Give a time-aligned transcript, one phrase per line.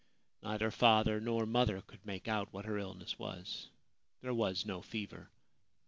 [0.41, 3.69] Neither father nor mother could make out what her illness was.
[4.23, 5.29] There was no fever.